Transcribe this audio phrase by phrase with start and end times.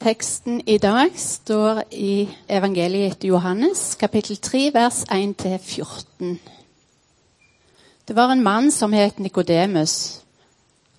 [0.00, 6.38] Teksten i dag står i evangeliet etter Johannes, kapittel 3, vers 1-14.
[8.08, 10.22] Det var en mann som het Nikodemus.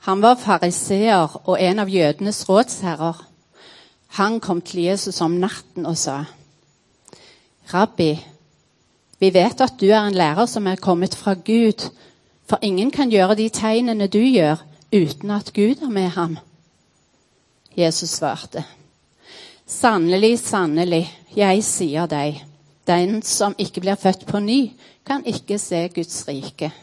[0.06, 3.24] Han var fariseer og en av jødenes rådsherrer.
[4.22, 6.20] Han kom til Jesus om natten og sa,
[7.74, 8.12] Rabbi,
[9.18, 11.88] vi vet at du er en lærer som er kommet fra Gud,
[12.46, 14.62] for ingen kan gjøre de tegnene du gjør,
[14.94, 16.38] uten at Gud er med ham.
[17.78, 18.64] Jesus svarte,
[19.72, 22.42] Sannelig, sannelig, jeg sier deg,
[22.84, 24.74] den som ikke blir født på ny,
[25.08, 26.74] kan ikke se Guds rike.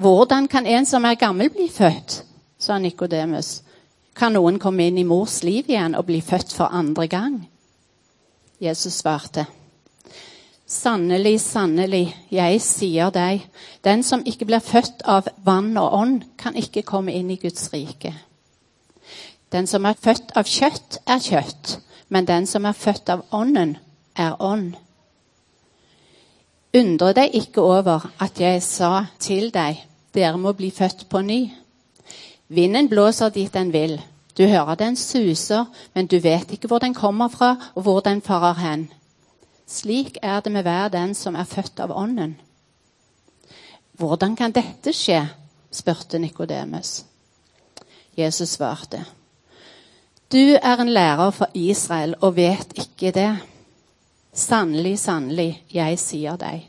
[0.00, 2.22] Hvordan kan en som er gammel, bli født?
[2.58, 3.60] sa Nikodemus.
[4.16, 7.36] Kan noen komme inn i mors liv igjen og bli født for andre gang?
[8.58, 9.44] Jesus svarte.
[10.66, 13.44] Sannelig, sannelig, jeg sier deg,
[13.84, 17.68] den som ikke blir født av vann og ånd, kan ikke komme inn i Guds
[17.76, 18.14] rike.
[19.52, 23.76] Den som er født av kjøtt, er kjøtt, men den som er født av ånden,
[24.16, 24.74] er ånd.
[26.76, 29.80] Undre deg ikke over at jeg sa til deg,
[30.14, 31.40] dere må bli født på ny.
[32.48, 33.98] Vinden blåser dit den vil.
[34.38, 38.22] Du hører den suser, men du vet ikke hvor den kommer fra, og hvor den
[38.22, 38.88] farer hen.
[39.66, 42.38] Slik er det med hver den som er født av Ånden.
[43.92, 45.26] Hvordan kan dette skje?
[45.70, 47.04] spurte Nikodemus.
[48.16, 49.04] Jesus svarte.
[50.28, 53.30] Du er en lærer for Israel og vet ikke det.
[54.36, 56.66] Sannelig, sannelig, jeg sier deg.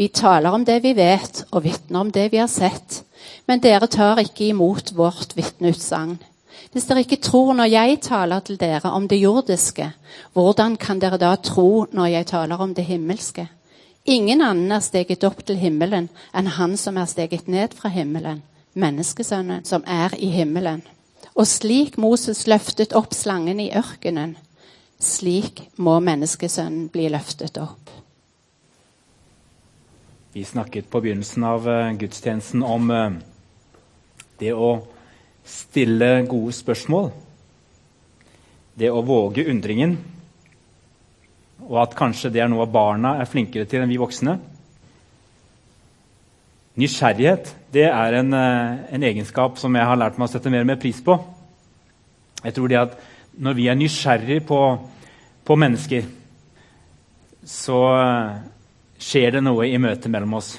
[0.00, 3.02] Vi taler om det vi vet, og vitner om det vi har sett.
[3.44, 6.16] Men dere tar ikke imot vårt vitneutsagn.
[6.72, 9.90] Hvis dere ikke tror når jeg taler til dere om det jordiske,
[10.32, 13.48] hvordan kan dere da tro når jeg taler om det himmelske?
[14.08, 18.40] Ingen annen er steget opp til himmelen enn han som er steget ned fra himmelen,
[18.72, 20.80] menneskesønnen som er i himmelen.
[21.36, 24.38] Og slik Moses løftet opp slangen i ørkenen,
[24.96, 27.92] slik må menneskesønnen bli løftet opp.
[30.32, 33.18] Vi snakket på begynnelsen av eh, gudstjenesten om eh,
[34.40, 34.70] det å
[35.48, 37.08] stille gode spørsmål.
[38.76, 39.96] Det å våge undringen.
[41.68, 44.36] Og at kanskje det er noe barna er flinkere til enn vi voksne.
[46.76, 50.64] Nysgjerrighet det er en, eh, en, egenskap som jeg har lært meg å sette mer
[50.64, 51.16] og mer pris på.
[52.44, 52.98] Jeg tror det at
[53.36, 54.58] Når vi er nysgjerrige på,
[55.44, 56.06] på mennesker,
[57.44, 58.38] så eh,
[58.96, 60.54] skjer det noe i møtet mellom oss.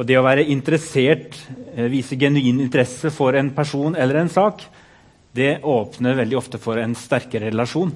[0.00, 1.36] Og Det å være interessert,
[1.76, 4.64] eh, vise genuin interesse for en person eller en sak,
[5.36, 7.92] det åpner veldig ofte for en sterkere relasjon.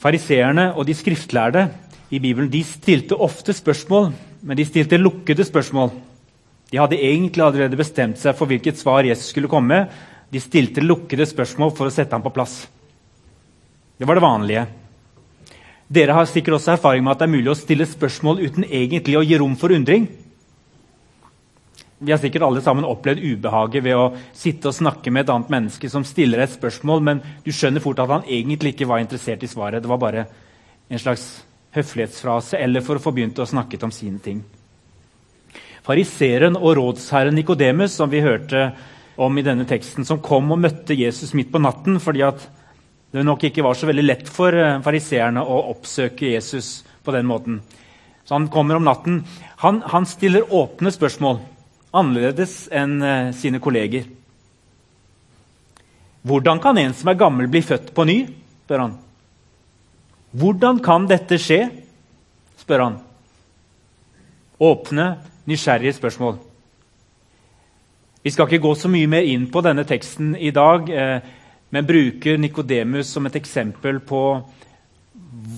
[0.00, 1.68] Fariseerne og de skriftlærde
[2.12, 4.12] i Bibelen de stilte ofte spørsmål
[4.42, 5.92] men de stilte lukkede spørsmål.
[6.72, 9.84] De hadde egentlig allerede bestemt seg for hvilket svar Jesus skulle komme.
[10.32, 12.64] De stilte lukkede spørsmål for å sette ham på plass.
[13.98, 14.64] Det var det vanlige.
[15.92, 19.18] Dere har sikkert også erfaring med at det er mulig å stille spørsmål uten egentlig
[19.20, 20.08] å gi rom for undring.
[22.02, 25.52] Vi har sikkert alle sammen opplevd ubehaget ved å sitte og snakke med et annet
[25.52, 29.44] menneske som stiller et spørsmål, men du skjønner fort at han egentlig ikke var interessert
[29.44, 29.84] i svaret.
[29.84, 30.24] Det var bare
[30.90, 31.28] en slags
[31.72, 34.42] høflighetsfrase eller for å få begynt å snakke om sine ting.
[35.82, 38.70] Fariseeren og rådsherren Nikodemus, som vi hørte
[39.16, 42.24] om i denne teksten, som kom og møtte Jesus midt på natten fordi
[43.12, 47.26] det nok ikke var så veldig lett for eh, fariseerne å oppsøke Jesus på den
[47.28, 47.60] måten.
[48.24, 49.18] Så han kommer om natten.
[49.60, 51.42] Han, han stiller åpne spørsmål,
[51.92, 54.06] annerledes enn eh, sine kolleger.
[56.22, 58.22] Hvordan kan en som er gammel, bli født på ny?
[58.62, 58.94] spør han.
[60.32, 61.66] Hvordan kan dette skje?
[62.62, 62.96] spør han.
[64.62, 65.06] Åpne,
[65.50, 66.36] nysgjerrige spørsmål.
[68.22, 71.20] Vi skal ikke gå så mye mer inn på denne teksten i dag, eh,
[71.74, 74.22] men bruker Nikodemus som et eksempel på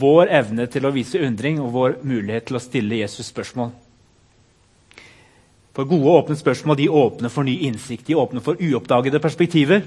[0.00, 3.70] vår evne til å vise undring og vår mulighet til å stille Jesus spørsmål.
[5.74, 9.82] For Gode åpne spørsmål de åpner for ny innsikt, de åpner for uoppdagede perspektiver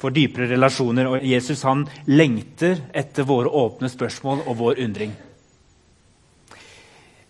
[0.00, 1.08] for dypere relasjoner.
[1.08, 5.12] Og Jesus han lengter etter våre åpne spørsmål og vår undring.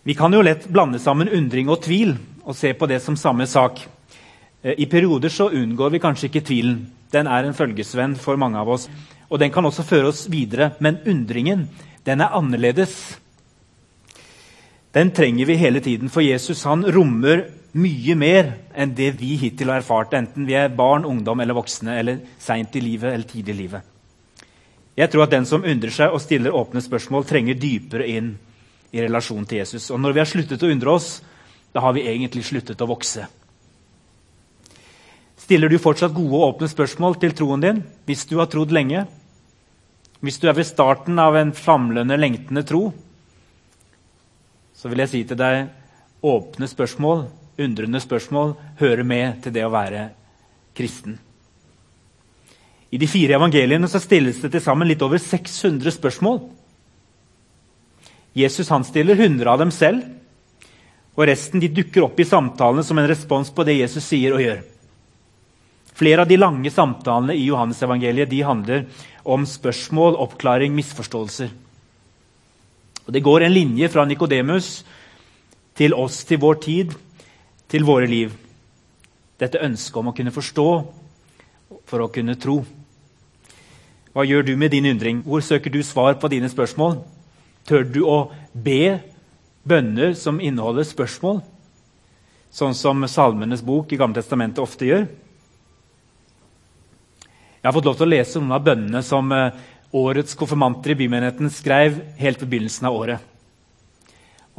[0.03, 2.15] Vi kan jo lett blande sammen undring og tvil
[2.47, 3.83] og se på det som samme sak.
[4.63, 6.87] Eh, I perioder så unngår vi kanskje ikke tvilen.
[7.13, 8.89] Den er en følgesvenn for mange av oss.
[9.29, 10.73] Og den kan også føre oss videre.
[10.81, 11.69] Men undringen,
[12.07, 13.19] den er annerledes.
[14.95, 17.47] Den trenger vi hele tiden, for Jesus han rommer
[17.79, 21.95] mye mer enn det vi hittil har erfart, enten vi er barn, ungdom eller voksne,
[22.01, 23.91] eller seint i livet eller tidlig i livet.
[24.99, 28.33] Jeg tror at den som undrer seg og stiller åpne spørsmål, trenger dypere inn
[28.91, 29.87] i relasjon til Jesus.
[29.95, 31.21] Og når vi har sluttet å undre oss,
[31.71, 33.29] da har vi egentlig sluttet å vokse.
[35.39, 39.07] Stiller du fortsatt gode og åpne spørsmål til troen din hvis du har trodd lenge?
[40.21, 42.91] Hvis du er ved starten av en famlende, lengtende tro,
[44.81, 45.69] så vil jeg si til deg
[46.25, 47.27] åpne spørsmål,
[47.61, 50.07] undrende spørsmål, hører med til det å være
[50.77, 51.19] kristen.
[52.91, 56.41] I de fire evangeliene så stilles det til sammen litt over 600 spørsmål.
[58.41, 60.03] Jesus han stiller 100 av dem selv,
[61.13, 64.43] og resten de dukker opp i samtalene som en respons på det Jesus sier og
[64.43, 64.63] gjør.
[66.01, 68.87] Flere av de lange samtalene i Johannesevangeliet de handler
[69.29, 71.51] om spørsmål, oppklaring, misforståelser.
[73.11, 74.85] Og Det går en linje fra Nikodemus
[75.75, 76.93] til oss, til vår tid,
[77.67, 78.31] til våre liv.
[79.35, 80.67] Dette ønsket om å kunne forstå
[81.91, 82.61] for å kunne tro.
[84.15, 85.25] Hva gjør du med din undring?
[85.27, 87.01] Hvor søker du svar på dine spørsmål?
[87.67, 89.01] Tør du å be
[89.67, 91.43] bønner som inneholder spørsmål?
[92.55, 95.09] Sånn som Salmenes bok i Gamle Testamentet ofte gjør?
[97.59, 99.51] Jeg har fått lov til å lese noen av bønnene som eh,
[99.93, 103.27] årets konfirmanter i bymenigheten skrev helt ved begynnelsen av året.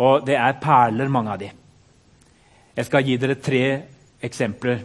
[0.02, 1.52] Og det er perler, mange av de.
[2.76, 3.64] Jeg skal gi dere tre
[4.24, 4.84] eksempler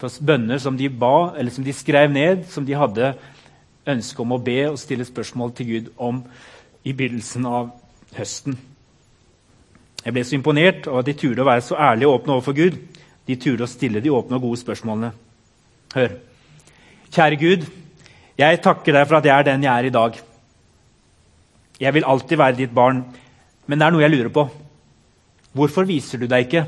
[0.00, 3.12] på bønner som de ba, eller som de skrev ned, som de hadde
[3.90, 6.22] ønske om å be og stille spørsmål til Gud om
[6.84, 7.70] i begynnelsen av
[8.16, 8.56] høsten.
[10.00, 12.56] Jeg ble så imponert over at de turde å være så ærlige og åpne overfor
[12.56, 12.78] Gud.
[13.28, 15.10] De turde å stille de åpne og gode spørsmålene.
[15.94, 16.14] Hør.
[17.10, 17.66] Kjære Gud,
[18.38, 20.18] jeg takker deg for at jeg er den jeg er i dag.
[21.80, 23.02] Jeg vil alltid være ditt barn,
[23.66, 24.44] men det er noe jeg lurer på.
[25.56, 26.64] Hvorfor viser du deg ikke?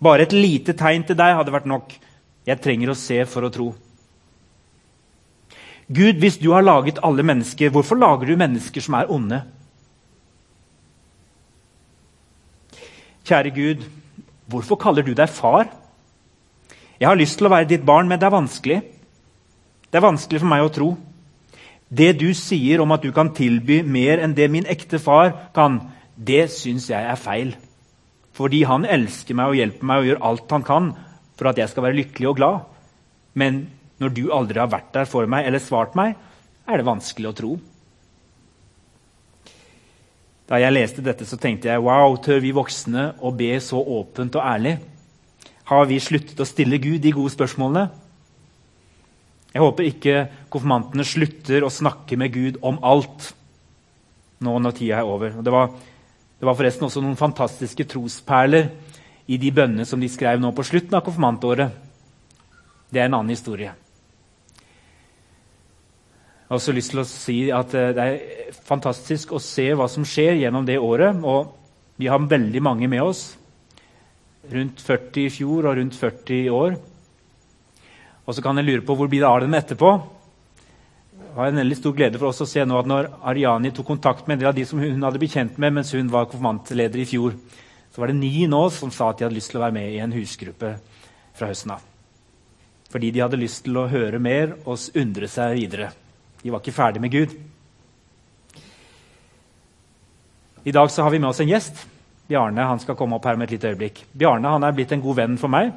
[0.00, 1.92] Bare et lite tegn til deg hadde vært nok.
[2.48, 3.68] Jeg trenger å se for å tro.
[5.90, 9.40] Gud, hvis du har laget alle mennesker, hvorfor lager du mennesker som er onde?
[13.26, 13.82] Kjære Gud,
[14.50, 15.68] hvorfor kaller du deg far?
[17.00, 18.80] Jeg har lyst til å være ditt barn, men det er vanskelig.
[19.90, 20.90] Det er vanskelig for meg å tro.
[21.90, 25.80] Det du sier om at du kan tilby mer enn det min ekte far kan,
[26.14, 27.56] det syns jeg er feil.
[28.36, 30.92] Fordi han elsker meg og hjelper meg og gjør alt han kan
[31.34, 32.68] for at jeg skal være lykkelig og glad.
[33.34, 33.64] Men
[34.00, 36.14] når du aldri har vært der for meg eller svart meg,
[36.70, 37.50] er det vanskelig å tro.
[40.50, 44.38] Da jeg leste dette, så tenkte jeg wow, tør vi voksne å be så åpent
[44.38, 44.78] og ærlig?
[45.70, 47.88] Har vi sluttet å stille Gud de gode spørsmålene?
[49.50, 50.16] Jeg håper ikke
[50.52, 53.32] konfirmantene slutter å snakke med Gud om alt
[54.40, 55.34] nå når tida er over.
[55.42, 55.72] Det var,
[56.38, 58.70] det var forresten også noen fantastiske trosperler
[59.30, 61.74] i de bønnene som de skrev nå på slutten av konfirmantåret.
[62.90, 63.74] Det er en annen historie.
[66.50, 69.86] Jeg har også lyst til å si at eh, Det er fantastisk å se hva
[69.90, 71.20] som skjer gjennom det året.
[71.22, 71.54] og
[71.98, 73.36] Vi har veldig mange med oss.
[74.50, 76.74] Rundt 40 i fjor og rundt 40 i år.
[78.30, 79.88] Og så kan jeg lure på hvor blir det av dem etterpå.
[81.18, 83.88] Det var en veldig stor glede for oss å se nå at når Ariani tok
[83.88, 86.28] kontakt med en del av de som hun hadde blitt kjent med mens hun var
[86.30, 87.34] konfirmantleder i fjor,
[87.90, 89.90] så var det ni nå som sa at de hadde lyst til å være med
[89.90, 90.70] i en husgruppe
[91.38, 91.82] fra høsten av.
[92.90, 95.90] Fordi de hadde lyst til å høre mer og undre seg videre.
[96.42, 97.34] De var ikke ferdig med Gud.
[100.70, 101.82] I dag så har vi med oss en gjest.
[102.30, 104.04] Bjarne han skal komme opp her med et lite øyeblikk.
[104.14, 105.74] Bjarne han er blitt en god venn for meg.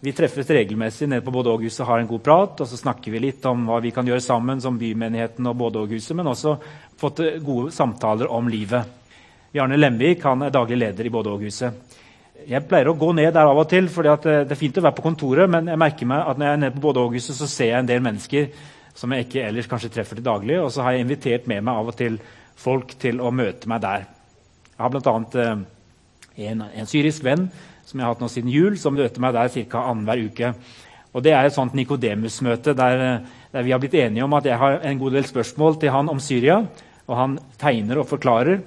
[0.00, 2.60] Vi treffes regelmessig nede på Bådåghuset og har en god prat.
[2.60, 6.14] og Så snakker vi litt om hva vi kan gjøre sammen som Bymenigheten og Bådåghuset,
[6.16, 6.54] men også
[6.96, 8.96] fått gode samtaler om livet.
[9.52, 11.98] Bjarne Lemvik han er daglig leder i Bådåghuset.
[12.48, 14.96] Jeg pleier å gå ned der av og til, for det er fint å være
[14.96, 17.74] på kontoret, men jeg merker meg at når jeg er nede på Bådåghuset, så ser
[17.74, 18.48] jeg en del mennesker
[18.96, 20.56] som jeg ikke ellers kanskje treffer til daglig.
[20.62, 22.16] Og så har jeg invitert med meg av og til
[22.56, 24.08] folk til å møte meg der.
[24.72, 25.14] Jeg har bl.a.
[25.44, 27.50] Eh, en, en syrisk venn
[27.90, 29.84] som jeg har hatt nå siden jul, som møter meg der ca.
[29.90, 30.52] annenhver uke.
[31.10, 34.58] Og Det er et sånt Nikodemus-møte der, der, vi har blitt enige om at jeg
[34.58, 36.60] har en god del spørsmål til han om Syria.
[37.10, 38.60] Og han tegner og forklarer.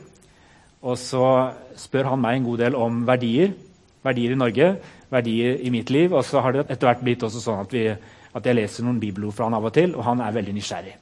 [0.83, 3.53] Og så spør han meg en god del om verdier.
[4.03, 4.73] Verdier i Norge,
[5.09, 6.11] verdier i mitt liv.
[6.11, 7.87] Og så har det etter hvert blitt også sånn at vi
[8.33, 10.93] at jeg leser noen bibelord fra han av og til, og han er veldig nysgjerrig.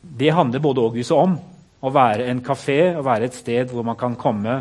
[0.00, 1.34] Det handler både Åghuset om.
[1.80, 4.56] Å være en kafé, å være et sted hvor man kan komme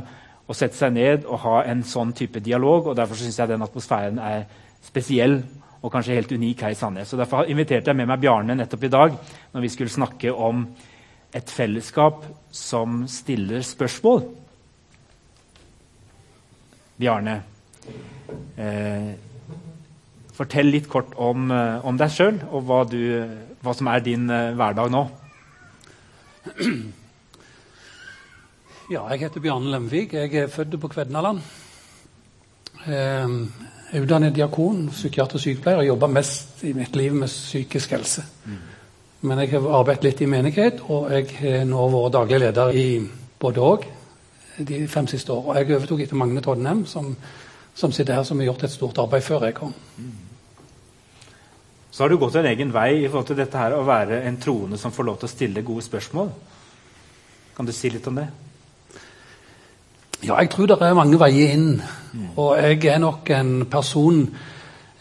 [0.50, 2.90] og sette seg ned og ha en sånn type dialog.
[2.90, 4.48] og Derfor syns jeg den atmosfæren er
[4.82, 5.44] spesiell
[5.80, 7.08] og kanskje helt unik her i Sandnes.
[7.08, 9.16] Så Derfor inviterte jeg med meg Bjarne nettopp i dag
[9.54, 10.66] når vi skulle snakke om
[11.36, 14.24] et fellesskap som stiller spørsmål.
[17.00, 17.42] Bjarne,
[18.58, 19.14] eh,
[20.40, 23.28] Fortell litt kort om, eh, om deg sjøl, og hva, du,
[23.62, 25.10] hva, som er din eh, hverdag nå.
[28.90, 30.14] Ja, jeg heter Bjarne Lemvik.
[30.14, 31.44] Jeg er født på Kvednaland.
[32.88, 32.96] Jeg
[33.94, 38.24] er utdannet diakon, psykiater og sykepleier og jobba mest i mitt liv med psykisk helse.
[39.22, 42.88] Men jeg har arbeidet litt i menighet, og jeg har nå vært daglig leder i
[43.40, 43.86] både òg
[44.58, 45.60] de fem siste årene.
[45.60, 47.14] Jeg overtok etter Magne Todnem, som,
[47.76, 49.80] som, sitter her, som har gjort et stort arbeid før jeg kom.
[51.92, 54.42] Så har du gått en egen vei i forhold til dette her å være en
[54.42, 56.38] troende som får lov til å stille gode spørsmål.
[57.54, 58.32] Kan du si litt om det?
[60.20, 61.82] Ja, jeg tror det er mange veier inn.
[62.36, 64.30] Og jeg er nok en person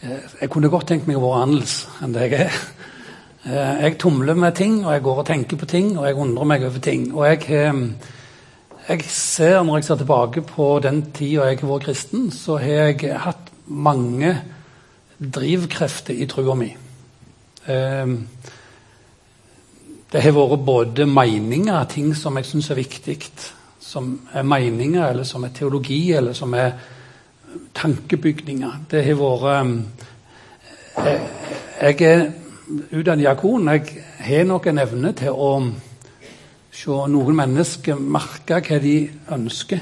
[0.01, 2.53] eh, Jeg kunne godt tenkt meg å være annerledes enn det jeg er.
[3.43, 6.45] Eh, jeg tumler med ting, og jeg går og tenker på ting, og jeg undrer
[6.47, 7.09] meg over ting.
[7.15, 7.73] Og jeg, eh,
[8.87, 12.73] jeg ser, når jeg ser tilbake på den tida jeg har vært kristen, så har
[12.85, 14.37] jeg hatt mange
[15.19, 16.71] drivkrefter i trua mi.
[20.09, 23.19] Det har vært både meninger, ting som jeg syns er viktig
[23.89, 26.71] som er meninger, eller som er teologi, eller som er
[27.73, 28.83] tankebygninger.
[28.91, 29.71] Det har vært um,
[30.99, 31.21] jeg,
[31.81, 32.25] jeg er
[32.91, 33.71] utdannet diakon.
[33.73, 35.49] Jeg har nok en evne til å
[36.79, 38.95] se noen mennesker merke hva de
[39.33, 39.81] ønsker.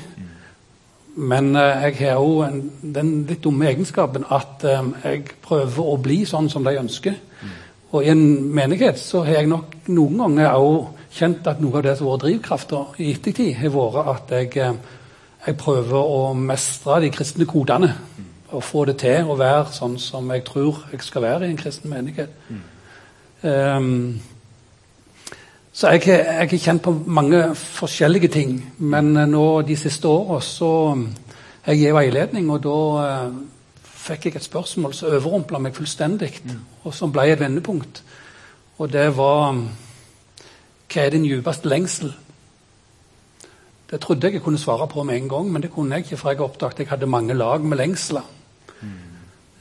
[1.18, 2.62] Men uh, jeg har òg
[2.96, 7.20] den litt dumme egenskapen at um, jeg prøver å bli sånn som de ønsker.
[7.92, 8.24] Og i en
[8.56, 12.18] menighet så har jeg nok noen ganger òg kjent at noe av det som har
[12.18, 14.74] vært drivkrafta i ettertid, har vært at jeg, eh,
[15.46, 17.94] jeg, prøver å mestre de kristne kodene.
[18.56, 21.60] Og få det til å være sånn som jeg tror jeg skal være i en
[21.60, 22.32] kristen menighet.
[22.48, 22.62] Mm.
[23.44, 24.22] Um,
[25.74, 28.56] så jeg, jeg har kjent på mange forskjellige ting.
[28.78, 30.72] Men eh, nå de siste åra så
[31.68, 32.78] jeg gir veiledning, og da
[34.08, 36.60] fikk jeg et spørsmål som overrumpla meg fullstendig, mm.
[36.88, 38.04] og som ble et vendepunkt.
[38.80, 39.58] Og det var
[40.98, 42.10] hva er din djupeste lengsel?
[43.88, 46.18] Det trodde jeg jeg kunne svare på med en gang, men det kunne jeg ikke,
[46.18, 48.26] for jeg oppdaget jeg hadde mange lag med lengsler.
[48.82, 48.96] Mm.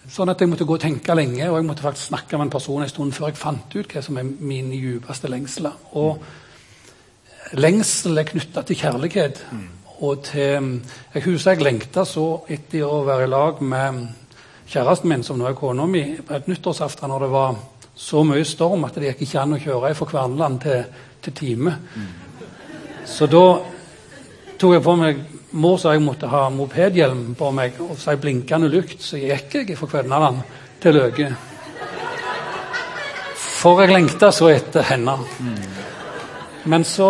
[0.09, 2.55] Sånn at jeg måtte gå og tenke lenge, og jeg måtte faktisk snakke med en
[2.57, 5.77] person en stund før jeg fant ut hva som er mine djupeste lengsler.
[5.93, 6.25] Og
[7.61, 9.45] lengsel er knytta til kjærlighet.
[9.53, 9.69] Mm.
[10.09, 10.83] Og til
[11.15, 14.07] Jeg husker jeg lengta så etter å være i lag med
[14.67, 17.57] kjæresten min, som nå er kona mi, på et nyttårsaften når det var
[17.97, 20.83] så mye storm at det gikk ikke an å kjøre fra Kverneland til
[21.27, 21.75] til time.
[23.07, 23.47] Så da
[24.59, 25.25] tok jeg på meg
[25.57, 29.55] Mor sa jeg måtte ha mopedhjelm på meg, og så ei blinkende lykt, så gikk
[29.63, 30.43] jeg fra Kvennaland
[30.83, 31.31] til Løke.
[33.37, 35.15] For jeg lengta så etter henne.
[36.69, 37.09] Men så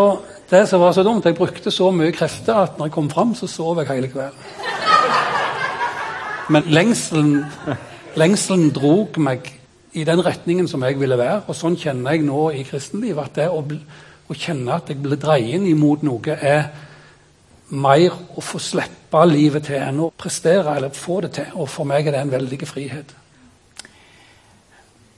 [0.51, 3.35] det som var så dumt, jeg brukte så mye krefter at når jeg kom fram,
[3.35, 4.39] så sov jeg hele kvelden.
[6.55, 7.33] Men lengselen,
[8.15, 9.49] lengselen drog meg
[9.97, 11.43] i den retningen som jeg ville være.
[11.49, 13.31] Og sånn kjenner jeg nå i kristenlivet.
[13.31, 16.69] At det å, å kjenne at jeg blir dreien imot noe, er
[17.77, 21.55] mer å få slippe livet til enn å prestere eller få det til.
[21.57, 23.15] Og for meg er det en veldig frihet.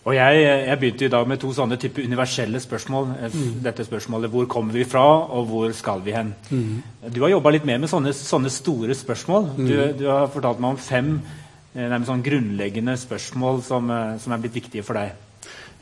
[0.09, 3.11] Og jeg, jeg, begynte i dag med to sånne type universelle spørsmål.
[3.35, 3.59] Mm.
[3.67, 6.31] Dette spørsmålet hvor kommer vi fra, og hvor skal vi hen?
[6.49, 7.11] Mm.
[7.13, 9.51] Du har jobba litt mer med sånne, sånne store spørsmål.
[9.59, 9.69] Mm.
[9.69, 14.33] Du, du, har fortalt meg om fem Eh, nærmest sånn grunnleggende spørsmål som, eh, som,
[14.33, 15.13] er blitt viktige for deg?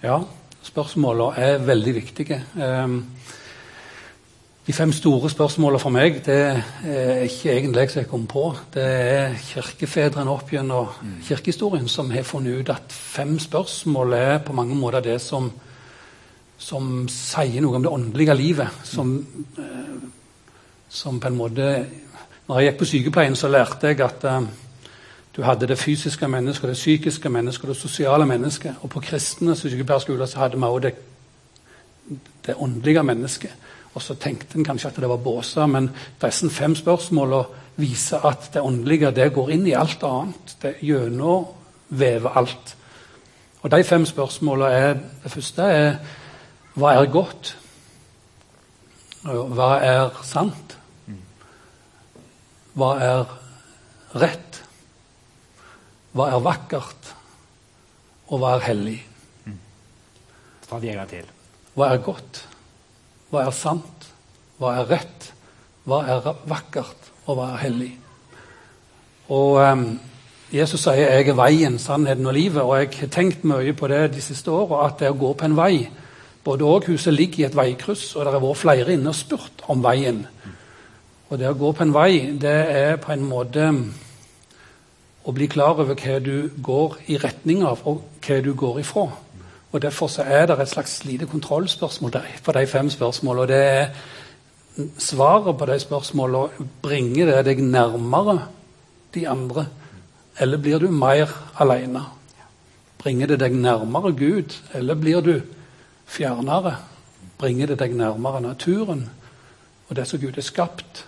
[0.02, 0.21] Ja,
[0.66, 2.43] spørsmålene er veldig viktige.
[2.59, 3.05] Ehm,
[4.66, 6.38] de fem store spørsmålene for meg det
[6.83, 8.57] er ikke egentlig jeg som jeg kom på.
[8.75, 11.21] Det er kirkefedrene opp gjennom mm.
[11.23, 15.52] kirkehistorien som har funnet ut at fem spørsmål er på mange måter det som,
[16.59, 18.83] som sier noe om det åndelige livet.
[18.83, 19.16] Som,
[19.57, 20.11] eh,
[20.88, 21.87] som på en måte
[22.47, 24.23] Når jeg gikk på sykepleien, så lærte jeg at
[25.37, 28.75] du hadde det fysiske mennesket, det psykiske mennesket, det sosiale mennesket.
[28.83, 30.95] Og på kristne sykepleierskoler så hadde vi også det,
[32.47, 33.52] det åndelige mennesket.
[33.95, 35.90] Og så tenkte en kanskje at det var båser, men
[36.23, 37.45] disse fem spørsmålene
[37.76, 40.57] viser at det åndelige det går inn i alt annet.
[40.62, 42.76] Det gjennomvever alt.
[43.62, 45.97] Og de fem spørsmålene er Det første er
[46.76, 47.57] hva er godt?
[49.25, 50.76] Hva er sant?
[52.76, 53.25] Hva er
[54.14, 54.65] rett?
[56.16, 57.12] Hva er vakkert,
[58.32, 58.99] og hva er hellig?
[60.66, 61.26] Ta det en gang til.
[61.76, 62.40] Hva er godt?
[63.30, 64.06] Hva er sant?
[64.56, 65.28] Hva er rett?
[65.87, 67.92] Hva er vakkert, og hva er hellig?
[69.28, 69.85] Og um,
[70.52, 74.14] Jesus sier 'jeg er veien, sannheten og livet', og jeg har tenkt mye på det
[74.14, 75.88] de siste åra, at det å gå på en vei
[76.46, 79.80] Både Åghuset ligger i et veikryss, og det har vært flere inne og spurt om
[79.82, 80.20] veien.
[81.28, 83.64] Og det å gå på en vei, det er på en måte
[85.26, 89.09] å bli klar over hva du går i retning av, og hva du går ifra.
[89.73, 93.42] Og Derfor er det et slags lite kontrollspørsmål på de fem spørsmålene.
[93.42, 98.38] Og det er svaret på de spørsmålene bringer det deg nærmere
[99.14, 99.66] de andre
[100.38, 102.02] eller blir du mer alene?
[103.00, 105.40] Bringer det deg nærmere Gud, eller blir du
[106.06, 106.76] fjernere?
[107.38, 109.06] Bringer det deg nærmere naturen
[109.88, 111.06] og det som Gud har skapt?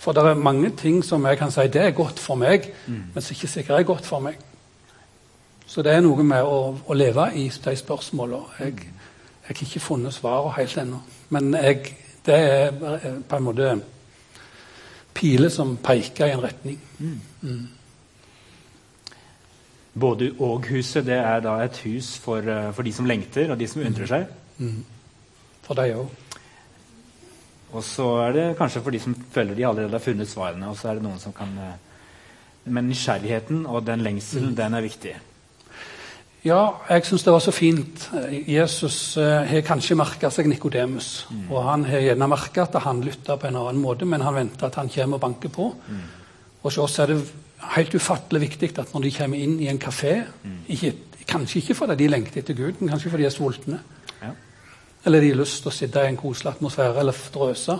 [0.00, 3.02] For det er mange ting som jeg kan si det er godt for meg, mm.
[3.14, 4.38] men som ikke sikkert er godt for meg.
[5.66, 8.56] Så det er noe med å, å leve i de spørsmålene.
[8.58, 11.02] Jeg, jeg har ikke funnet svaret helt ennå.
[11.30, 11.92] Men jeg,
[12.26, 12.72] det er
[13.28, 13.74] på en måte
[15.14, 16.80] piler som peker i en retning.
[16.98, 17.20] Mm.
[17.42, 17.68] Mm.
[20.00, 23.68] Både og-huset det er da et hus for, eh, for, de som lengter, og de
[23.68, 24.26] som undrer seg.
[24.58, 24.84] Mm.
[25.66, 26.29] For deg òg.
[27.72, 30.68] Og så er det kanskje for de som føler de allerede har funnet svarene.
[30.68, 31.54] og så er det noen som kan...
[31.58, 31.78] Eh,
[32.70, 34.56] men nysgjerrigheten og den lengselen, mm.
[34.56, 35.14] den er viktig.
[36.44, 38.06] Ja, jeg syns det var så fint.
[38.48, 41.26] Jesus eh, har kanskje merka seg Nikodemus.
[41.30, 41.46] Mm.
[41.50, 44.68] Og han har gjerne merka at han lytta på en annen måte, men han venter
[44.68, 45.70] at han kommer og banker på.
[45.88, 46.02] Mm.
[46.62, 47.20] Og så er det
[47.76, 50.58] helt ufattelig viktig at når de kommer inn i en kafé mm.
[50.76, 50.96] ikke,
[51.30, 53.76] Kanskje ikke fordi de lengter etter Gud, men kanskje fordi de er sultne
[55.04, 57.78] eller de har lyst til å sitte i en koselig atmosfære eller drøse,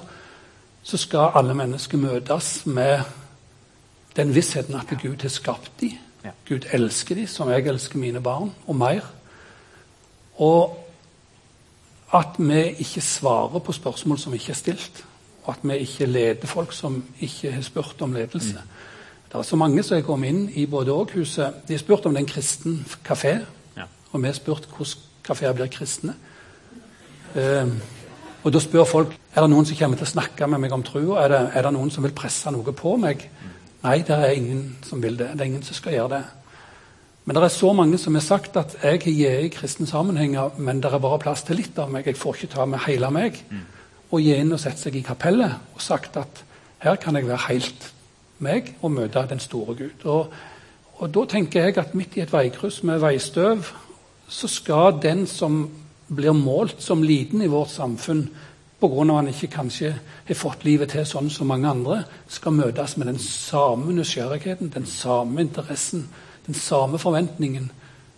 [0.82, 3.02] så skal alle mennesker møtes med
[4.16, 5.98] den vissheten at Gud har skapt dem.
[6.48, 9.04] Gud elsker dem som jeg elsker mine barn, og mer.
[10.36, 10.76] Og
[12.12, 15.04] at vi ikke svarer på spørsmål som ikke er stilt.
[15.44, 18.52] Og at vi ikke leder folk som ikke har spurt om ledelse.
[18.52, 18.88] Mm.
[19.32, 21.62] Det er så mange som har kommet inn i både òg-huset.
[21.68, 23.36] De har spurt om det er en kristen kafé.
[23.76, 23.86] Ja.
[24.10, 26.14] Og vi har spurt hvordan kafeer blir kristne.
[27.38, 27.72] Eh,
[28.40, 30.84] og da spør folk er det noen som kommer til å snakke med meg om
[30.84, 31.22] trua.
[31.24, 33.26] Er, er, det noen som vil presse noe på meg?
[33.84, 35.32] Nei, det er ingen som vil det.
[35.34, 36.22] Det er ingen som skal gjøre det.
[37.24, 40.56] Men det er så mange som har sagt at jeg har gitt i kristne sammenhenger,
[40.58, 42.08] men det er bare plass til litt av meg.
[42.08, 43.38] Jeg får ikke ta med hele meg.
[44.10, 46.42] Og gi inn og sette seg i kapellet og sagt at
[46.82, 47.90] her kan jeg være helt
[48.40, 50.06] meg og møte den store Gud.
[50.08, 50.32] Og,
[50.96, 53.68] og da tenker jeg at midt i et veikryss med veistøv
[54.30, 55.66] så skal den som
[56.10, 58.28] blir målt som liten i vårt samfunn
[58.80, 59.02] pga.
[59.02, 59.94] at han ikke kanskje
[60.28, 64.86] har fått livet til sånn som mange andre, skal møtes med den samme nysgjerrigheten, den
[64.86, 66.08] samme interessen,
[66.46, 67.70] den samme forventningen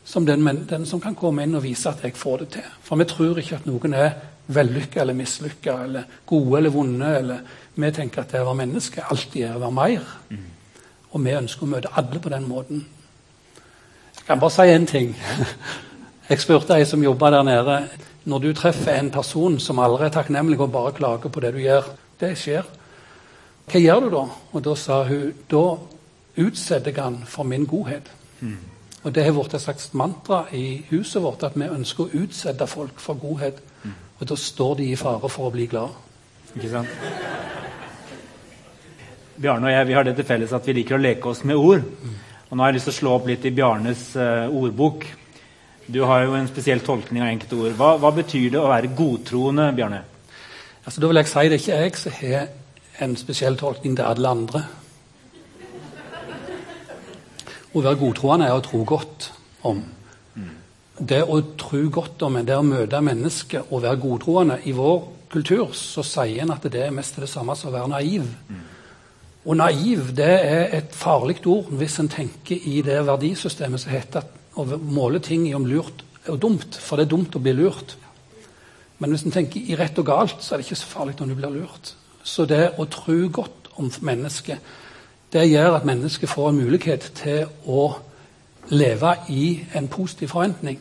[0.05, 2.71] som den, den, som kan komme inn og vise at jeg får det til.
[2.83, 4.11] For vi tror ikke at noen er
[4.53, 7.17] vellykka eller mislykka eller gode eller vonde.
[7.19, 7.39] eller
[7.75, 10.11] Vi tenker at det å være menneske alltid er å være mer.
[10.31, 10.51] Mm.
[11.13, 12.85] Og vi ønsker å møte alle på den måten.
[14.17, 15.15] Jeg kan bare si én ting.
[16.33, 17.75] Jeg spurte ei som jobba der nede
[18.25, 21.59] når du treffer en person som aldri er takknemlig og bare klager på det du
[21.61, 21.91] gjør
[22.21, 22.65] Det skjer.
[23.69, 24.23] Hva gjør du da?
[24.53, 25.77] Og Da sa hun da
[26.41, 28.09] utsetter jeg han for min godhet.
[28.41, 28.57] Mm.
[29.03, 32.67] Og Det har blitt et slags mantra i huset vårt at vi ønsker å utsette
[32.67, 33.61] folk for godhet.
[33.85, 33.95] Mm.
[34.21, 35.89] Og da står de i fare for å bli glad.
[36.57, 36.89] Ikke sant?
[39.37, 41.57] Bjarne og jeg vi har det til felles at vi liker å leke oss med
[41.57, 41.83] ord.
[41.83, 42.21] Mm.
[42.49, 45.05] Og Nå har jeg lyst til å slå opp litt i Bjarnes uh, ordbok.
[45.87, 47.73] Du har jo en spesiell tolkning av enkelte ord.
[47.79, 50.03] Hva, hva betyr det å være godtroende, Bjarne?
[50.85, 52.47] Altså, da vil jeg si det ikke jeg som har
[53.03, 54.63] en spesiell tolkning til alle andre.
[57.73, 59.31] Å være godtroende er å tro godt
[59.69, 59.81] om.
[60.99, 65.01] Det å tro godt om det å møte mennesker og være godtroende I vår
[65.33, 68.29] kultur så sier en at det er mest det samme som å være naiv.
[69.43, 74.23] Og naiv det er et farlig ord hvis en tenker i det verdisystemet som heter
[74.23, 77.55] at å måle ting i om lurt og dumt, for det er dumt å bli
[77.57, 77.97] lurt.
[79.03, 81.33] Men hvis en tenker i rett og galt, så er det ikke så farlig når
[81.33, 81.95] du blir lurt.
[82.23, 84.61] Så det å tro godt om mennesket,
[85.33, 87.89] det gjør at mennesket får en mulighet til å
[88.71, 90.79] leve i en positiv forventning.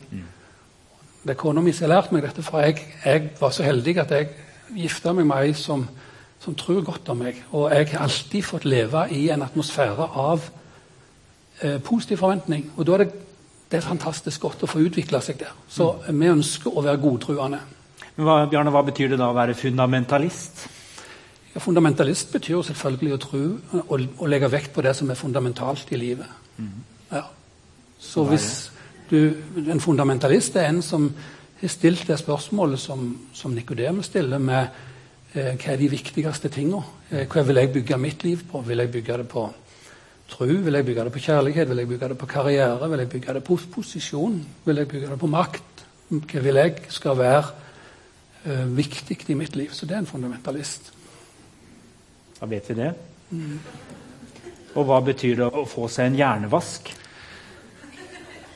[1.22, 3.96] Det er kona mi som har lært meg dette, for jeg, jeg, var så heldig
[4.02, 4.30] at jeg
[4.76, 5.84] gifta meg med ei som,
[6.42, 7.42] som tror godt om meg.
[7.50, 10.46] Og jeg har alltid fått leve i en atmosfære av
[11.60, 12.68] eh, positiv forventning.
[12.76, 13.12] Og da er det
[13.72, 15.52] det er fantastisk godt å få utvikla seg der.
[15.68, 17.60] Så vi ønsker å være godtruende.
[18.18, 20.66] Men hva, Bjarne, hva betyr det da å være fundamentalist?
[21.54, 23.40] Ja, fundamentalist betyr selvfølgelig å tro
[23.80, 26.28] og, og, legge vekt på det som er fundamentalt i livet.
[26.58, 26.76] Mm.
[27.12, 27.24] Ja.
[28.00, 28.50] Så hvis
[29.08, 29.36] du,
[29.68, 31.08] En fundamentalist er en som
[31.60, 34.68] har stilt det spørsmålet som, som Nikodemus stiller, med
[35.32, 36.84] eh, hva er de viktigste tingene?
[37.10, 38.60] Eh, hva vil jeg bygge mitt liv på?
[38.68, 39.48] Vil jeg bygge det på
[40.28, 40.46] tro?
[40.46, 41.68] Vil jeg bygge det på kjærlighet?
[41.68, 42.90] Vil jeg bygge det på karriere?
[42.90, 44.38] Vil jeg bygge det på posisjon?
[44.64, 45.84] Vil jeg bygge det på makt?
[46.12, 47.44] Hva vil jeg skal være
[48.46, 49.72] uh, viktig i mitt liv?
[49.72, 50.92] Så det er en fundamentalist.
[52.40, 52.90] Da vet vi det.
[53.30, 53.58] Mm.
[54.74, 56.90] Og hva betyr det å få seg en hjernevask?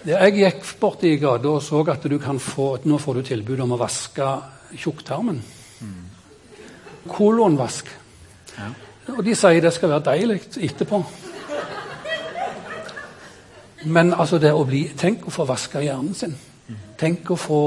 [0.06, 3.60] Jeg gikk bort i gata og så at du kan få, nå får du tilbud
[3.64, 4.26] om å vaske
[4.78, 5.40] tjukktarmen.
[5.82, 6.04] Mm.
[7.10, 7.90] Kolonvask.
[8.56, 8.68] Ja.
[9.16, 11.00] Og de sier det skal være deilig etterpå.
[13.84, 16.34] Men altså det å bli Tenk å få vaska hjernen sin.
[16.98, 17.60] Tenk å få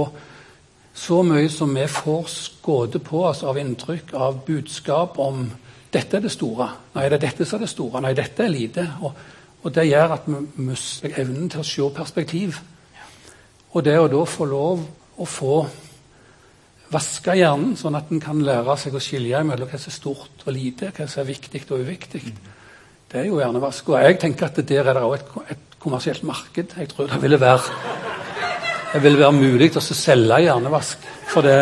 [1.00, 5.46] så mye som vi får skåde på oss av inntrykk, av budskap om
[5.94, 6.68] dette er det store.
[6.96, 8.02] Nei, det er dette som er det store.
[8.04, 8.86] Nei, dette er lite.
[9.06, 9.22] Og,
[9.64, 12.60] og det gjør at vi mister evnen til å se perspektiv.
[13.72, 14.84] Og det å da få lov
[15.20, 15.56] å få
[16.90, 20.46] vaske hjernen, sånn at en kan lære seg å skilje mellom hva som er stort
[20.46, 22.24] og lite, hva som er viktig og uviktig,
[23.10, 23.92] det er jo hjernevask.
[23.94, 26.76] Og jeg tenker at der er det òg et, et kommersielt marked.
[26.78, 27.60] Jeg tror det ville være,
[28.94, 31.60] det ville være mulig å selge hjernevask for det.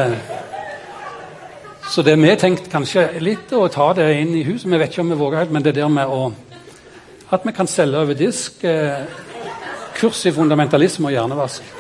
[1.88, 4.68] Så det vi tenkte kanskje litt å ta det inn i huset.
[4.72, 6.34] Vi vet ikke om vi våger helt, men det der med å
[7.28, 9.04] At vi kan selge over disk eh,
[9.98, 11.74] kurs i fundamentalisme og hjernevask.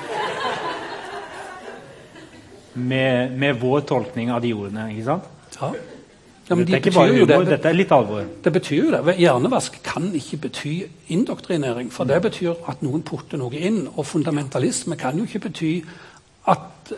[2.73, 5.29] Med, med, vår tolkning av de ordene, ikke sant?
[5.61, 5.71] Ja.
[6.49, 8.27] Ja dette er ikke bare humor, det, dette er litt alvor.
[8.43, 9.15] Det betyr jo det.
[9.19, 10.73] Hjernevask kan ikke bety
[11.11, 11.89] indoktrinering.
[11.91, 13.81] For det betyr at noen putter noe inn.
[13.95, 15.71] Og fundamentalisme kan jo ikke bety
[16.47, 16.93] at,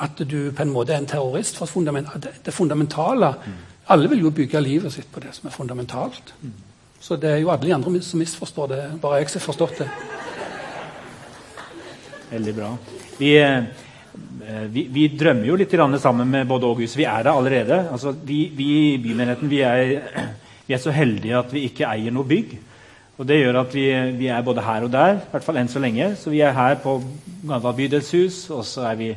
[0.00, 1.60] at du på en måte er en terrorist.
[1.60, 3.34] For fundament, det fundamentale
[3.88, 6.32] Alle vil jo bygge livet sitt på det som er fundamentalt.
[7.00, 8.80] Så det er jo alle de andre som misforstår det.
[9.02, 9.90] Bare jeg som har forstått det.
[12.30, 12.76] Veldig bra.
[13.18, 13.36] Vi...
[13.38, 13.84] Eh,
[14.70, 16.96] vi, vi, drømmer jo litt sammen med både Åghus.
[16.96, 17.88] Vi er der allerede.
[17.90, 20.02] Altså, vi, vi, i bymenigheten vi er,
[20.66, 22.56] vi er, så heldige at vi ikke eier noe bygg.
[23.18, 23.86] Og Det gjør at vi,
[24.18, 26.14] vi, er både her og der, i hvert fall enn så lenge.
[26.16, 26.98] Så vi er her på
[27.46, 29.12] Gandal bydelshus, og så er vi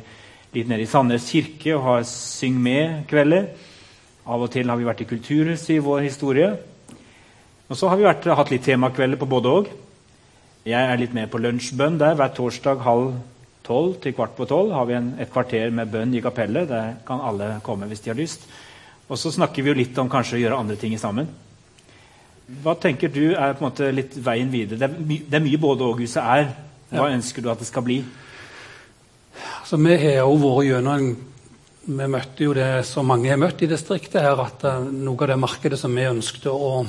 [0.54, 3.50] litt nede i Sandnes kirke og har Syng med-kvelder.
[4.26, 6.54] Av og til har vi vært i Kulturhuset i vår historie.
[7.70, 9.68] Og så har vi vært, hatt litt temakvelder på både og.
[10.66, 13.14] Jeg er litt med på lunsjbønn der hver torsdag halv
[13.70, 16.66] 12 til kvart på tolv har vi en, et kvarter med bønn i kapellet.
[16.70, 18.48] Der kan alle komme hvis de har lyst.
[19.10, 21.30] Og så snakker vi jo litt om kanskje å gjøre andre ting sammen.
[22.62, 24.78] Hva tenker du er på en måte litt veien videre?
[24.80, 26.48] Det er, my, det er mye både-og-huset er.
[26.90, 27.16] Hva ja.
[27.18, 28.00] ønsker du at det skal bli?
[29.60, 31.10] Altså, vi har jo vært gjennom
[31.90, 35.30] Vi møtte jo det som mange har møtt i distriktet her, at uh, noe av
[35.30, 36.84] det markedet som vi ønsket å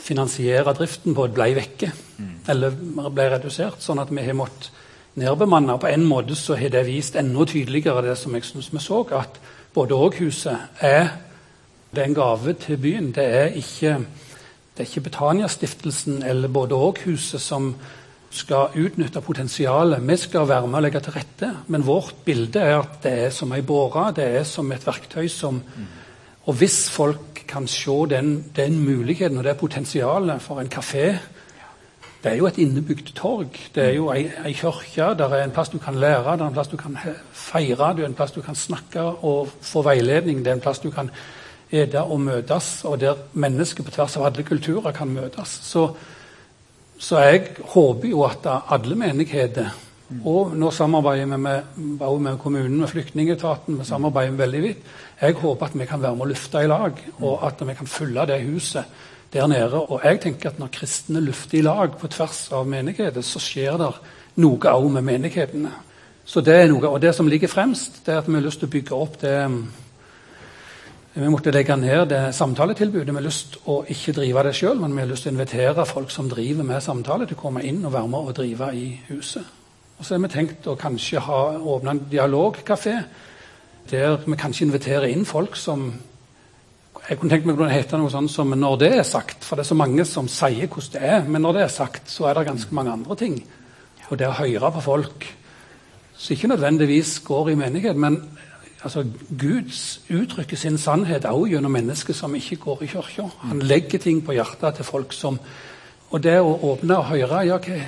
[0.00, 1.90] finansiere driften på, ble vekke.
[2.20, 2.36] Mm.
[2.52, 3.82] Eller ble redusert.
[3.84, 4.70] Sånn at vi har måttet
[5.14, 5.76] nedbemanna.
[5.78, 9.02] På en måte så har det vist enda tydeligere det som jeg syns vi så,
[9.12, 9.40] at
[9.74, 11.08] både Åghuset er
[11.94, 13.12] det er en gave til byen.
[13.14, 13.98] Det er ikke,
[14.74, 17.74] det er ikke Betania-stiftelsen eller både Åghuset som
[18.34, 20.02] skal utnytte potensialet.
[20.02, 23.30] Vi skal være med og legge til rette, men vårt bilde er at det er
[23.30, 24.08] som ei båre.
[24.16, 25.62] Det er som et verktøy som
[26.46, 31.14] Og hvis folk kan se den, den muligheten og det potensialet for en kafé
[32.24, 33.58] det er jo et innebygd torg.
[33.74, 35.10] Det er jo ei, ei kirke.
[35.18, 36.96] Det er en plass du kan lære, det er en plass du kan
[37.32, 40.40] feire, det er en plass du kan snakke og få veiledning.
[40.40, 41.12] Det er en plass du kan
[41.68, 45.58] ete og møtes, og der mennesker på tvers av alle kulturer kan møtes.
[45.68, 45.88] Så,
[46.98, 49.74] så jeg håper jo at alle menigheter
[50.24, 53.78] og nå samarbeider vi med, med kommunen, med Flyktningetaten.
[53.78, 54.92] Vi samarbeider veldig vidt.
[55.20, 57.88] Jeg håper at vi kan være med å løfte i lag, og at vi kan
[57.88, 58.84] fylle det huset
[59.34, 59.80] der nede.
[59.80, 63.78] Og jeg tenker at når kristne lufter i lag på tvers av menigheter, så skjer
[63.80, 63.90] det
[64.42, 65.72] noe òg med menighetene.
[66.24, 68.58] Så det er noe, Og det som ligger fremst, det er at vi har lyst
[68.58, 69.48] til å bygge opp det
[71.14, 73.06] Vi måtte legge ned det samtaletilbudet.
[73.06, 75.34] Vi har lyst til å ikke drive det sjøl, men vi har lyst til å
[75.34, 78.74] invitere folk som driver med samtale, til å komme inn og være med og drive
[78.74, 79.44] i huset.
[79.98, 82.96] Og så har vi tenkt å kanskje ha åpne en dialogkafé,
[83.90, 85.92] der vi kanskje inviterer inn folk som
[87.04, 89.44] jeg kunne tenkt meg å hete noe sånt som 'når det er sagt'.
[89.44, 91.24] For det er så mange som sier hvordan det er.
[91.24, 93.44] Men når det er sagt, så er det ganske mange andre ting.
[94.10, 95.34] Og det å høre på folk
[96.16, 98.28] som ikke nødvendigvis går i menighet, men
[98.84, 99.04] altså,
[99.38, 99.70] Gud
[100.10, 103.28] uttrykker sin sannhet også gjennom mennesker som ikke går i kirka.
[103.40, 105.38] Han legger ting på hjertet til folk som
[106.10, 107.80] Og det å åpne og høre ja, okay,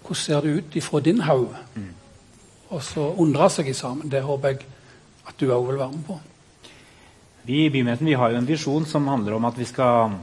[0.00, 1.48] Hvordan ser det ut ifra din haug?
[2.70, 4.08] Og så undre seg i sammen.
[4.08, 4.58] Det håper jeg
[5.28, 6.20] at du òg vil være med på.
[7.46, 10.14] Vi i Bymenigheten har jo en visjon som handler om at vi skal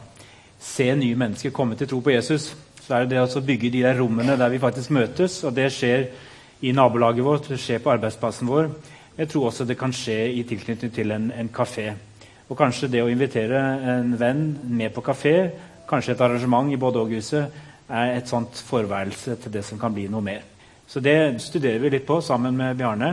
[0.58, 2.48] se nye mennesker komme til tro på Jesus.
[2.82, 5.36] Så er det det å bygge de der rommene der vi faktisk møtes.
[5.46, 6.08] og Det skjer
[6.66, 8.72] i nabolaget vårt, det skjer på arbeidsplassen vår.
[9.20, 11.92] Jeg tror også det kan skje i tilknytning til en, en kafé.
[12.50, 13.60] Og kanskje det å invitere
[13.94, 15.36] en venn med på kafé,
[15.86, 20.08] kanskje et arrangement i både huset er et sånt forværelse til det som kan bli
[20.10, 20.42] noe mer.
[20.90, 23.12] Så det studerer vi litt på sammen med Bjarne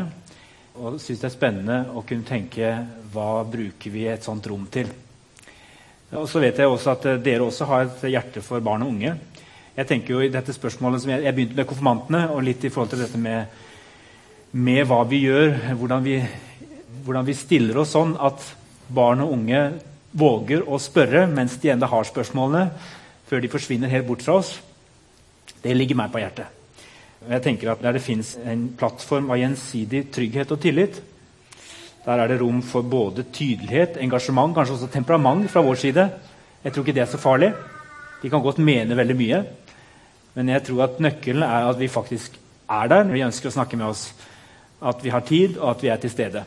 [0.79, 2.73] og syns det er spennende å kunne tenke
[3.13, 4.91] hva bruker vi et sånt rom til.
[6.17, 8.95] Og så vet jeg også at eh, dere også har et hjerte for barn og
[8.95, 9.15] unge.
[9.79, 12.95] Jeg tenker jo i dette spørsmålet jeg, jeg begynte med konfirmantene, og litt i forhold
[12.95, 13.59] til dette med,
[14.57, 16.17] med hva vi gjør, hvordan vi,
[17.05, 18.47] hvordan vi, stiller oss sånn at
[18.89, 19.61] barn og unge
[20.19, 22.65] våger å spørre mens de ennå har spørsmålene,
[23.29, 24.55] før de forsvinner helt bort fra oss.
[25.61, 26.57] Det ligger meg på hjertet.
[27.29, 31.03] Jeg tenker at Der det fins en plattform av gjensidig trygghet og tillit,
[32.09, 36.07] der er det rom for både tydelighet, engasjement, kanskje også temperament fra vår side.
[36.65, 37.51] Jeg tror ikke det er så farlig.
[38.23, 39.41] De kan godt mene veldig mye.
[40.35, 43.57] Men jeg tror at nøkkelen er at vi faktisk er der når vi ønsker å
[43.59, 44.07] snakke med oss.
[44.81, 46.45] At vi har tid, og at vi er til stede.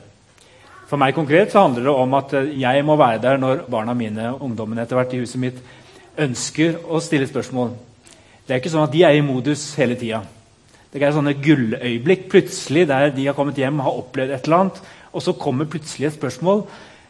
[0.89, 4.31] For meg konkret så handler det om at jeg må være der når barna mine,
[4.41, 5.59] ungdommene etter hvert i huset mitt,
[6.17, 7.75] ønsker å stille spørsmål.
[8.47, 10.23] Det er ikke sånn at de er i modus hele tida.
[10.91, 14.57] Det er sånne gulløyeblikk plutselig der de har kommet hjem og har opplevd et eller
[14.57, 16.65] annet, og så kommer plutselig et spørsmål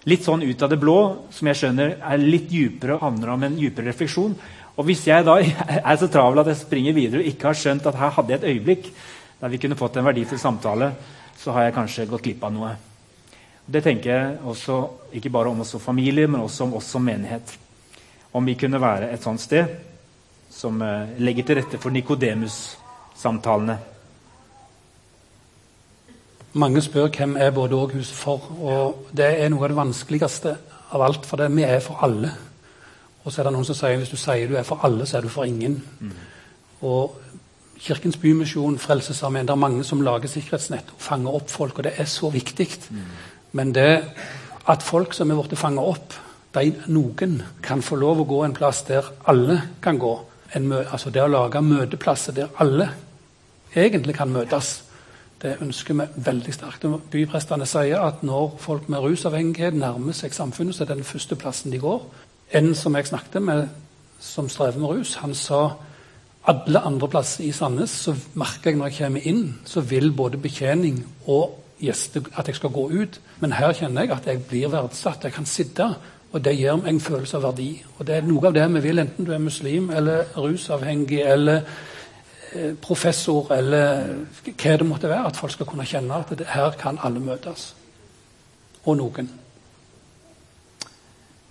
[0.09, 0.97] litt sånn ut av det blå,
[1.33, 4.35] som jeg skjønner er litt dypere og handler om en dypere refleksjon.
[4.77, 5.37] Og Hvis jeg da
[5.91, 8.41] er så travel at jeg springer videre og ikke har skjønt at her hadde jeg
[8.41, 8.87] et øyeblikk
[9.41, 10.91] der vi kunne fått en verdifull samtale,
[11.37, 12.75] så har jeg kanskje gått glipp av noe.
[13.65, 14.75] Det tenker jeg også,
[15.17, 17.55] ikke bare om oss som familie, men også om oss som menighet.
[18.37, 19.65] Om vi kunne være et sånt sted
[20.51, 23.77] som eh, legger til rette for Nikodemus-samtalene.
[26.53, 28.51] Mange spør hvem er både og-huset for.
[28.59, 30.55] og Det er noe av det vanskeligste
[30.91, 32.31] av alt, for det, vi er for alle.
[33.23, 35.17] Og så er det noen som sier hvis du sier du er for alle, så
[35.17, 35.77] er du for ingen.
[35.99, 36.11] Mm.
[36.81, 37.19] Og
[37.81, 41.93] Kirkens Bymisjon, Frelsesarmeen, det er mange som lager sikkerhetsnett og fanger opp folk, og det
[41.97, 42.67] er så viktig.
[42.89, 43.07] Mm.
[43.57, 44.03] Men det
[44.69, 46.17] at folk som er blitt fanget opp,
[46.53, 50.11] de, noen kan få lov å gå en plass der alle kan gå,
[50.57, 52.89] en, altså det å lage møteplasser der alle
[53.71, 54.81] egentlig kan møtes,
[55.41, 56.85] det ønsker vi veldig sterkt.
[57.11, 61.35] Byprestene sier at når folk med rusavhengighet nærmer seg samfunnet, så er det den første
[61.35, 62.03] plassen de går.
[62.57, 63.67] En som jeg snakket med,
[64.19, 65.63] som strever med rus, han sa
[66.49, 70.39] alle andre plasser i Sandnes så merker jeg når jeg kommer inn, så vil både
[70.41, 73.19] betjening og gjester at jeg skal gå ut.
[73.41, 75.23] Men her kjenner jeg at jeg blir verdsatt.
[75.25, 75.87] Jeg kan sitte,
[76.31, 77.69] og det gir meg en følelse av verdi.
[77.97, 81.65] Og det er noe av det vi vil, enten du er muslim eller rusavhengig eller
[82.83, 86.99] professor eller hva det måtte være, at folk skal kunne kjenne at det, her kan
[86.99, 87.69] alle møtes.
[88.83, 89.29] Og noen.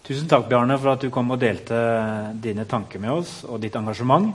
[0.05, 1.77] Tusen takk, Bjarne, for at du kom og delte
[2.43, 4.33] dine tanker med oss og ditt engasjement.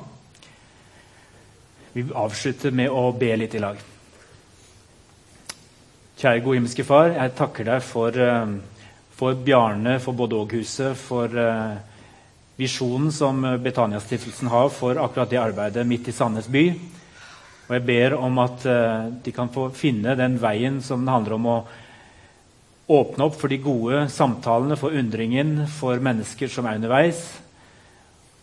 [1.96, 3.82] Vi avslutter med å be litt i lag.
[6.16, 8.56] Kjære gode himmelske Far, jeg takker deg for, eh,
[9.16, 11.76] for Bjarne, for både og-huset, for uh,
[12.56, 16.68] visjonen som Betania-stiftelsen har for akkurat det arbeidet midt i Sandnes by.
[17.66, 21.38] Og jeg ber om at uh, de kan få finne den veien som det handler
[21.40, 21.58] om å
[22.96, 27.24] åpne opp for de gode samtalene, for undringen, for mennesker som er underveis.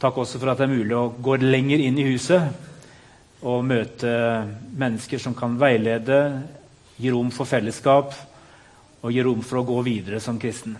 [0.02, 4.10] Takk også for at det er mulig å gå lenger inn i huset og møte
[4.78, 6.18] mennesker som kan veilede,
[6.98, 8.14] gi rom for fellesskap
[9.02, 10.74] og gi rom for å gå videre som kristen.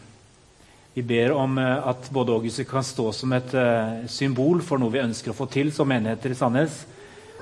[0.94, 4.92] Vi ber om eh, at både Åghuset kan stå som et uh, symbol for noe
[4.92, 6.82] vi ønsker å få til som menigheter i Sandnes.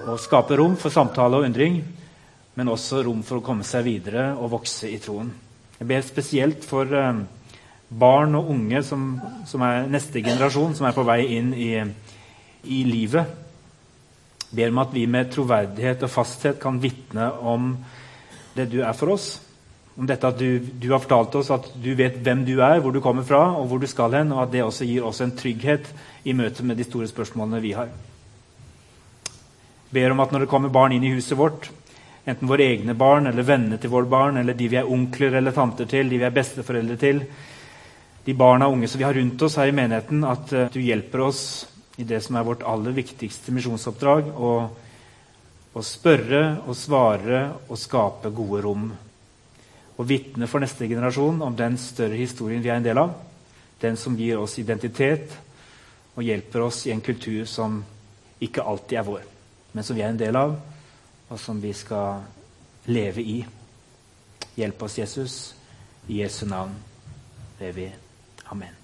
[0.07, 1.81] Og skape rom for samtale og undring,
[2.55, 5.33] men også rom for å komme seg videre og vokse i troen.
[5.81, 7.25] Jeg ber spesielt for uh,
[7.91, 9.11] barn og unge som,
[9.51, 11.73] som, er neste generasjon, som er på vei inn i,
[12.71, 13.35] i livet.
[14.47, 17.73] Jeg ber om at vi med troverdighet og fasthet kan vitne om
[18.55, 19.33] det du er for oss
[20.01, 22.95] om dette at du, du, har fortalt oss at du vet hvem du er, hvor
[22.95, 25.35] du kommer fra og hvor du skal hen, og at det også gir oss en
[25.37, 25.91] trygghet
[26.25, 27.91] i møte med de store spørsmålene vi har.
[29.93, 31.69] Ber om at når det kommer barn inn i huset vårt,
[32.25, 35.53] enten våre egne barn eller vennene til våre barn, eller de vi er onkler eller
[35.53, 37.21] tanter til, de vi er besteforeldre til,
[38.25, 40.81] de barna og unge som vi har rundt oss her i menigheten, at uh, du
[40.81, 41.45] hjelper oss
[42.01, 48.65] i det som er vårt aller viktigste misjonsoppdrag, å spørre og svare og skape gode
[48.65, 48.91] rom
[50.01, 53.13] og vitne for neste generasjon om den større historien vi er en del av.
[53.81, 55.35] Den som gir oss identitet
[56.17, 57.83] og hjelper oss i en kultur som
[58.41, 59.29] ikke alltid er vår,
[59.77, 60.57] men som vi er en del av,
[61.29, 62.25] og som vi skal
[62.89, 63.39] leve i.
[64.57, 65.39] Hjelp oss, Jesus.
[66.09, 66.75] I Jesu navn
[67.61, 67.91] ber vi.
[68.51, 68.80] Amen.